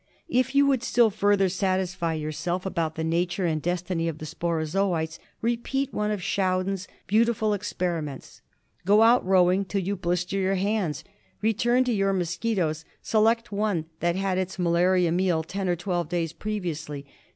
[0.29, 5.19] If you would still further satisfy yourself about the nature and destiny of the sporozoites,
[5.43, 8.41] repeat one of Schaudinn's beautiful experiments.
[8.83, 11.03] Go out rowing till you blister your hands.
[11.43, 12.83] Return to your mosquitoes.
[13.03, 17.05] Select one that had its malarial meal ten or twelve days previously.